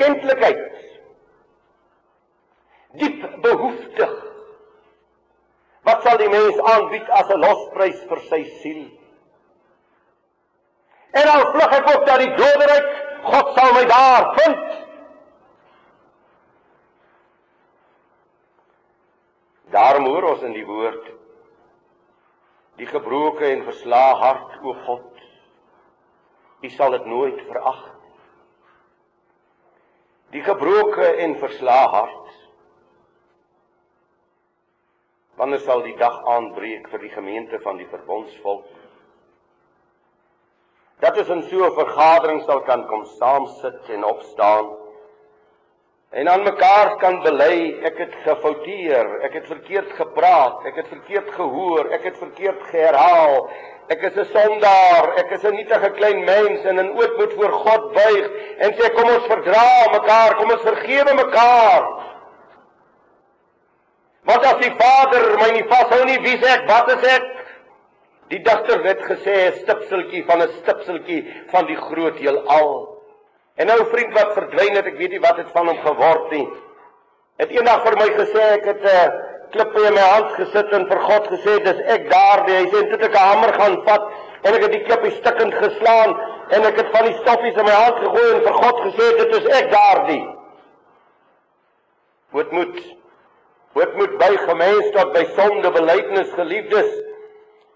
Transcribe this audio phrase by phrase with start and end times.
[0.00, 0.72] erkenklikheid.
[2.92, 4.16] Diep behoeftig.
[5.82, 8.82] Wat sal die mens aanbied as 'n losprys vir sy siel?
[11.12, 12.90] En al vlug ek op na die doderyk,
[13.22, 14.66] God sal my daar vind.
[19.70, 21.10] Daarom hoor ons in die woord
[22.76, 25.18] die gebroke en verslae hart o God.
[26.62, 28.00] U sal dit nooit verag.
[30.30, 32.34] Die gebroke en verslae hart.
[35.40, 38.66] Wanneer sal die dag aanbreek vir die gemeente van die verbondsvolk?
[41.00, 44.79] Dat is in so 'n vergadering sal kan kom saam sit en opstaan
[46.10, 51.30] en aan mekaar kan bely ek het gefouteer, ek het verkeerd gepraat, ek het verkeerd
[51.36, 53.50] gehoor, ek het verkeerd geherhaal.
[53.90, 57.92] Ek is 'n sondaar, ek is 'n nietige klein mens en in ootmoed voor God
[57.92, 58.26] buig
[58.58, 61.82] en sê kom ons verdra mekaar, kom ons vergewe mekaar.
[64.22, 67.26] Want as die Vader my nie vashou nie, wie sê ek wat is ek?
[68.28, 72.89] Die digter het gesê 'n stipseltjie van 'n stipseltjie van die groot heelal.
[73.60, 76.46] En nou vriend wat verdwyn het, ek weet nie wat het van hom geword nie.
[77.42, 79.10] Het eendag vir my gesê ek het 'n uh,
[79.52, 82.56] klip in my hand gesit en vir God gesê dis ek daardie.
[82.56, 84.04] Hy sê toe ek 'n hamer gaan vat
[84.42, 86.16] en ek het die klip stukkend geslaan
[86.56, 89.36] en ek het van die stoffies in my hand gegooi en vir God gesê dit
[89.40, 90.24] is ek daardie.
[92.32, 92.80] Wat moet
[93.74, 96.90] wat moet by gemeenskap by sonde belydenis geliefdes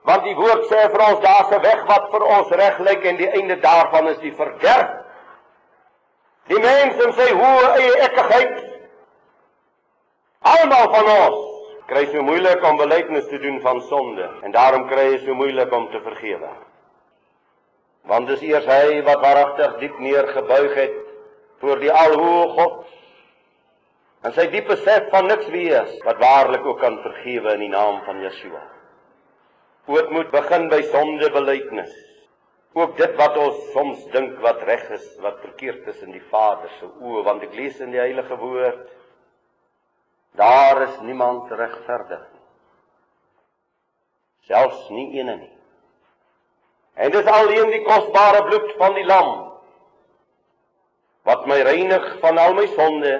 [0.08, 3.16] want die woord sê vir ons daar's 'n weg wat vir ons reg lyk en
[3.16, 5.03] die einde daarvan is die verderf.
[6.50, 8.56] Die mens in sy hoë eie ekkigheid.
[10.44, 11.42] Almal van ons
[11.88, 15.72] kry so moeilik om belydenis te doen van sonde en daarom kry hy so moeilik
[15.72, 16.50] om te vergewe.
[18.08, 21.00] Want dis eers hy wat waaragtig diep neergebuig het
[21.64, 22.78] voor die alhoë God.
[24.24, 28.02] En sy diepe besef van niks wees wat waarlik ook kan vergewe in die naam
[28.04, 28.60] van Yeshua.
[29.88, 32.03] Oot moet begin by sonde belydenis.
[32.74, 36.72] Ook dit wat ons soms dink wat reg is, wat verkeerd is in die Vader
[36.80, 38.88] se oë, want ek lees in die Heilige Woord,
[40.34, 42.42] daar is niemand regverdig nie.
[44.50, 45.52] Selfs nie eene nie.
[46.98, 49.32] En dis alleen die kosbare bloed van die lam
[51.24, 53.14] wat my reinig van al my sonde,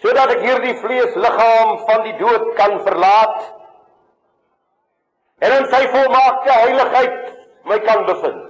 [0.00, 3.40] sodat ek hierdie vleesliggaam van die dood kan verlaat
[5.42, 7.18] en in sy volmaakte heiligheid
[7.66, 8.49] my kan bevind.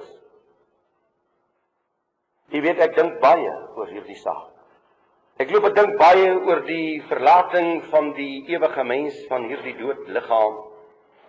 [2.60, 4.48] Weet ek dink baie oor hierdie saak.
[5.40, 10.02] Ek loop en dink baie oor die verlating van die ewige mens van hierdie dood
[10.12, 10.58] liggaam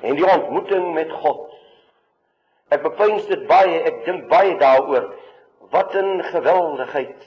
[0.03, 1.45] en die ontmoeting met God.
[2.75, 5.07] Ek bepeins dit baie, ek dink baie daaroor
[5.71, 7.23] wat 'n geweldigheid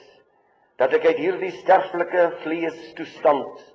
[0.77, 3.65] dat ek uit hierdie sterflike vlees toestand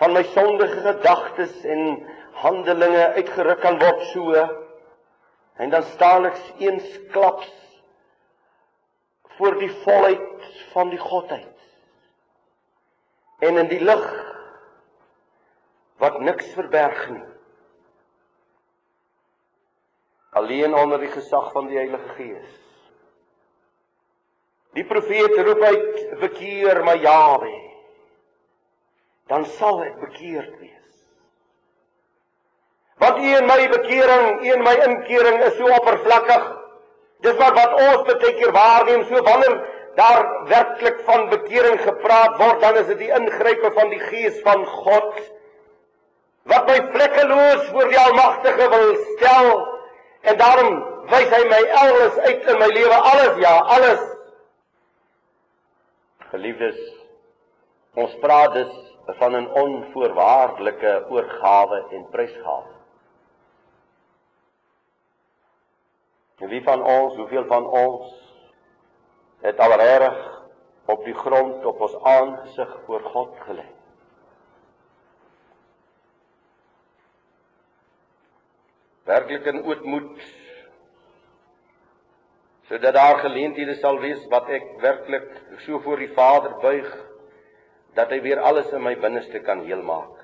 [0.00, 2.06] van my sondige gedagtes en
[2.40, 4.44] handelinge uitgeruk kan word so
[5.60, 7.50] en dan staan ek eensklaps
[9.40, 11.56] voor die volheid van die godheid.
[13.38, 14.04] En in die lig
[15.96, 17.24] wat niks verberg nie.
[20.36, 22.52] Alleen onder die gesag van die Heilige Gees.
[24.76, 27.56] Die profeet roep uit: "Bekeer my Jawe."
[29.26, 31.02] Dan sal ek bekeerd wees.
[33.00, 36.59] Wat u in my bekering, u in my inkering is so oppervlakkig.
[37.24, 39.58] Dis wat wat ons baie keer waarneem, so wanneer
[39.98, 44.64] daar werklik van bekering gepraat word, dan is dit die ingrype van die Gees van
[44.66, 45.20] God
[46.50, 49.50] wat my vlekkeloos voor die Almagtige wil stel
[50.30, 54.02] en daarom wys hy my alles uit in my lewe, alles ja, alles.
[56.30, 56.80] Geliefdes,
[57.98, 58.72] ons praat dus
[59.20, 62.79] van 'n onvoorwaardelike oorgawe en prysgawe.
[66.40, 68.12] En wie van ons, hoeveel van ons
[69.44, 70.20] het al reg
[70.84, 73.66] op die grond op ons aangesig voor God gelê?
[79.04, 80.24] Werklik in ootmoed
[82.70, 85.30] sodat daar geleenthede sal wees wat ek werklik
[85.66, 86.88] so voor die Vader buig
[87.98, 90.14] dat hy weer alles in my binneste kan heelmaak.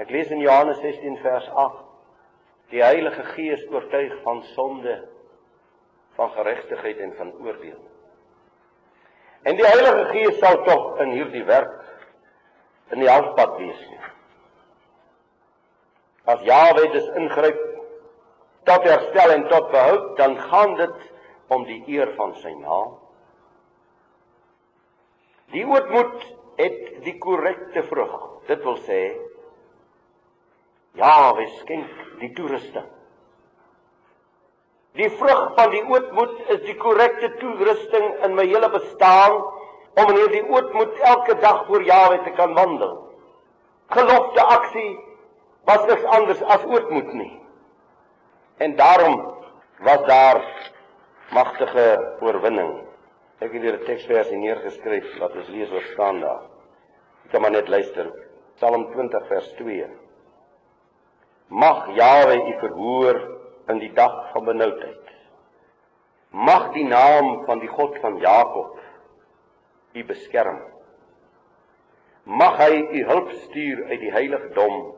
[0.00, 1.91] Ek lees in Johannes 16 vers 8
[2.72, 4.96] Die Heilige Gees oortuig van sonde,
[6.16, 7.80] van geregtigheid en van oordeel.
[9.42, 11.78] En die Heilige Gees sal tog in hierdie werk
[12.92, 13.82] in die helpad wees.
[16.28, 17.60] As Jahwe dus ingryp
[18.68, 21.08] tot herstel en tot behoud, dan gaan dit
[21.52, 22.94] om die eer van sy naam.
[25.52, 26.22] Die ootmoed
[26.60, 28.14] het die korrekte vrug.
[28.48, 29.02] Dit wil sê
[30.98, 31.86] ja, we skenk
[32.20, 32.88] die toerusting.
[34.98, 39.38] Die vrug van die ootmoed is die korrekte toerusting in my hele bestaan
[39.96, 42.98] om in hierdie ootmoed elke dag voor Jahwe te kan wandel.
[43.92, 44.90] Gelofte aksie
[45.68, 47.32] was niks anders as ootmoed nie.
[48.60, 49.16] En daarom
[49.80, 50.42] was daar
[51.32, 51.86] magtige
[52.20, 52.72] oorwinning.
[53.40, 56.42] Ek het hier 'n teksvers neergeskryf wat ons lees wat staan daar.
[57.24, 58.12] Jy kan maar net luister.
[58.54, 59.86] Psalm 20 vers 2.
[61.52, 63.18] Mag Jahwe u verhoor
[63.68, 65.10] in die dag van benoudheid.
[66.30, 68.78] Mag die naam van die God van Jakob
[69.92, 70.62] u beskerm.
[72.24, 74.94] Mag hy u hulp stuur uit die heiligdom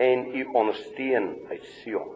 [0.00, 2.08] en u ondersteun uit Sion.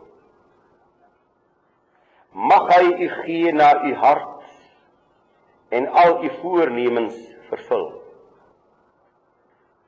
[2.32, 4.48] Mag hy u gee na u hart
[5.68, 7.20] en al u voornemens
[7.52, 7.88] vervul.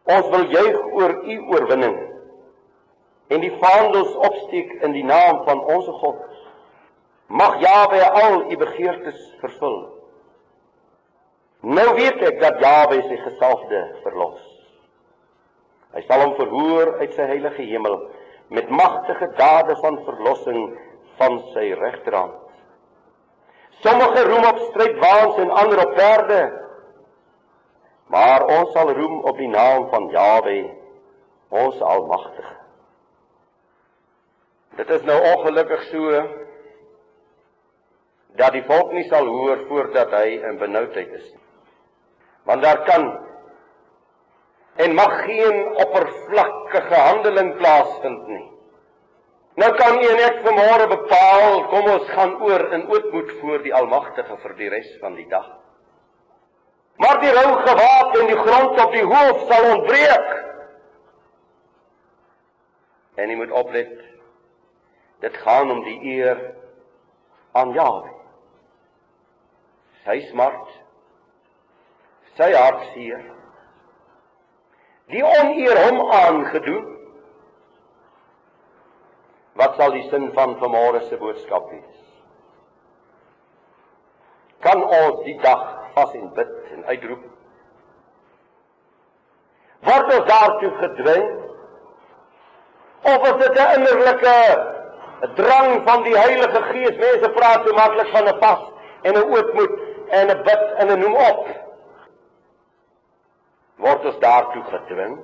[0.05, 2.10] Ons wil juig oor u oorwinning
[3.31, 6.23] en die vaandels opsteek in die naam van ons God.
[7.31, 9.79] Mag Jawe al u begeertes vervul.
[11.61, 14.43] Nou weet ek dat Jawe sy gesalfde verlos.
[15.95, 18.01] Hy sal hom verhoor uit sy heilige hemel
[18.51, 20.63] met magtige dade van verlossing
[21.19, 22.35] van sy regterhand.
[23.85, 26.41] Sommige roem op strydwaans en ander op perde.
[28.11, 30.57] Maar ons sal roem op die naam van Jawe,
[31.49, 32.60] ons Almagtige.
[34.79, 36.21] Dit is nou ongelukkig so
[38.39, 41.43] dat die volk nie sal hoor voordat hy in benoudheid is nie.
[42.49, 43.09] Want daar kan
[44.81, 48.47] en mag geen oppervlakkige handeling plaasvind nie.
[49.61, 53.75] Nou kan u en ek vanmôre bepaal, kom ons gaan oor in ootmoed voor die
[53.75, 55.49] Almagtige vir die res van die dag.
[57.01, 60.31] Maar die rou gewaad en die grond op die hoof sal ontbreek.
[63.21, 63.93] En jy moet oplet.
[65.21, 66.39] Dit gaan om die eer
[67.53, 68.13] aan Jahwe.
[70.05, 70.71] Sy smart.
[72.39, 73.27] Sy hartseer.
[75.11, 76.97] Die oneer hom aangedoen
[79.61, 81.99] Wat sal die sin van vanmôre se boodskap wees?
[84.65, 85.67] Kan ons die dag
[85.97, 87.27] vas en bid en uitroep?
[89.89, 91.29] Word ons daartoe gedwing?
[93.11, 94.37] Of is dit 'n innerlike
[95.35, 96.97] drang van die Heilige Gees?
[96.97, 98.63] Mense praat so maklik van 'n vas
[99.03, 99.75] en 'n ootmoed
[100.09, 101.49] en 'n bid en 'n noem op.
[103.77, 105.19] Word ons daartoe gedwing?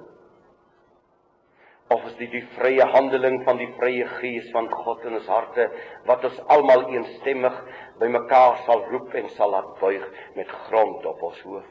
[1.88, 5.68] of is dit die vrye handeling van die vrye gees van God in ons harte
[6.08, 7.60] wat ons almal eensstemmig
[8.00, 11.68] bymekaar sal roep en sal laat buig met grond op ons hoof.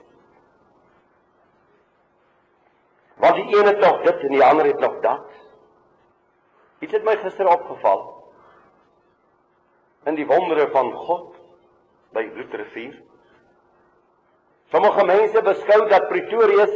[3.19, 5.27] Want die een het nog dit en die ander het nog dat.
[6.79, 8.14] Iets het my gister opgeval
[10.05, 11.33] in die wondere van God
[12.13, 12.93] by Bloedrivier.
[14.73, 16.67] Sommige mense beskou dat Pretoria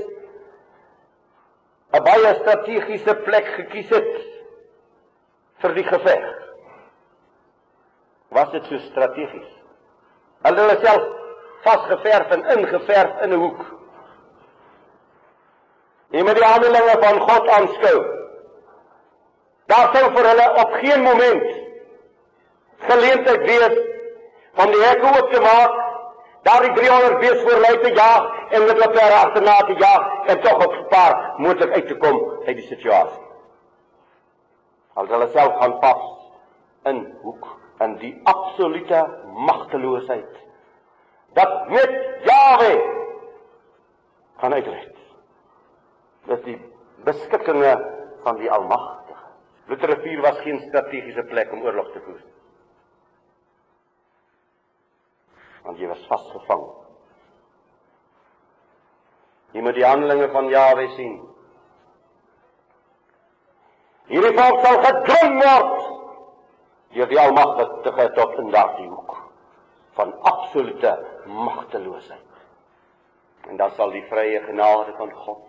[1.93, 4.11] 'n baie strategiese plek gekies het
[5.61, 6.27] vir die geveg.
[8.29, 9.49] Was dit so strategies?
[10.41, 11.07] Hulle het self
[11.63, 13.65] vasgeverf en ingeverf in 'n hoek.
[16.09, 17.97] Jy moet die handelinge van God aanskou.
[19.65, 21.68] Daar sou vir hulle op geen moment
[22.87, 23.77] geleentheid wees
[24.59, 25.77] om die hekke oop te maak,
[26.47, 30.41] daar die 300 bees vooruit te jaag en met hulle per agterna te jaag en
[30.41, 33.25] tog op paar moontlik uit te kom uit die situasie.
[34.99, 36.05] Al hulle self gaan pas
[36.91, 37.47] in hoek
[37.83, 39.03] in die absolute
[39.47, 40.39] magteloosheid.
[41.37, 41.93] Dat net
[42.25, 42.73] Jahwe
[44.39, 44.95] kan uitred.
[46.27, 46.57] Dis die
[47.07, 47.75] beskikkinge
[48.25, 49.29] van die Almagtige.
[49.71, 52.19] Luterivier was geen strategiese plek om oorlog te voer.
[55.69, 56.63] Want jy was vasgevang
[59.53, 61.15] Jy moet die handelinge van Jahwe sien.
[64.09, 65.87] Hierdie volk sal gedwing word
[66.93, 69.15] deur die Almagtige tot in daardie hoek
[69.97, 70.93] van absolute
[71.29, 72.43] magteloosheid.
[73.49, 75.45] En dan sal die vrye genade van God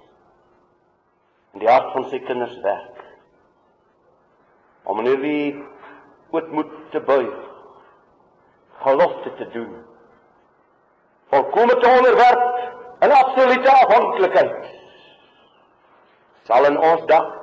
[1.53, 3.05] in die hart van sy kinders werk.
[4.89, 5.65] Om in hierdie
[6.33, 7.37] ootmoed te buig,
[8.85, 9.73] gelofte te doen,
[11.31, 12.47] volkome te onderwerp
[13.07, 14.71] in absolute afhanklikheid
[16.51, 17.37] sal in ons dag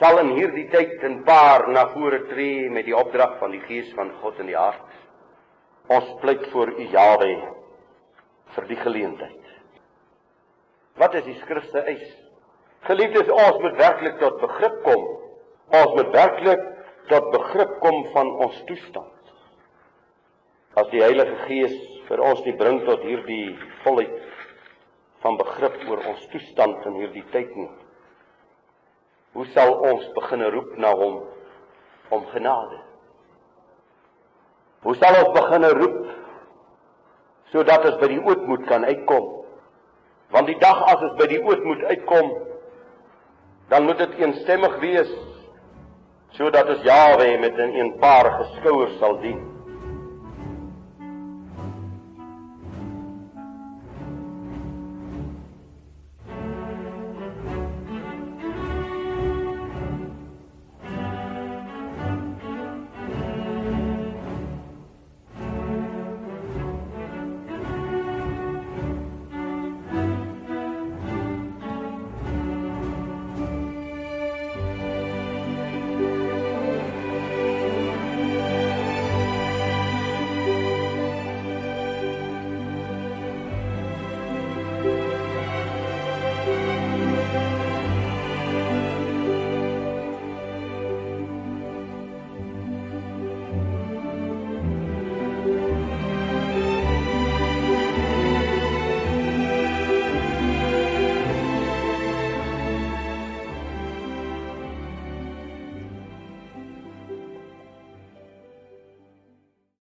[0.00, 3.92] sal in hierdie tyd 'n paar na vore tree met die opdrag van die gees
[3.94, 4.96] van God in die hart
[5.88, 7.32] ons pleit voor u Jawe
[8.54, 9.42] vir die geleentheid.
[10.96, 12.06] Wat is die skrif se eis?
[12.86, 15.04] Geliefdes, ons moet werklik tot begrip kom.
[15.74, 16.62] Ons moet werklik
[17.10, 19.12] tot begrip kom van ons toestand.
[20.76, 24.16] As die Heilige Gees vir ons nie bring tot hierdie volheid
[25.24, 27.70] van begrip oor ons toestand in hierdie tyd nie.
[29.32, 31.16] Hoe sal ons begin roep na hom
[32.12, 32.82] om genade?
[34.84, 35.96] Hoe sal ons begin roep
[37.54, 39.32] sodat ons by die ootmoed kan uitkom?
[40.36, 42.32] Want die dag as ons by die ootmoed uitkom,
[43.72, 45.10] dan moet dit eensstemmig wees
[46.36, 49.55] sodat ons Jahwe met 'n eenparige skouer sal dien.